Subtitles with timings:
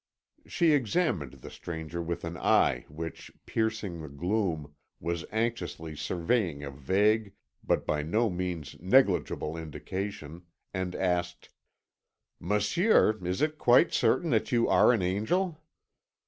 [0.47, 6.71] She examined the stranger with an eye which, piercing the gloom, was anxiously surveying a
[6.71, 11.49] vague but by no means negligible indication, and asked:
[12.39, 15.61] "Monsieur, is it quite certain that you are an angel?"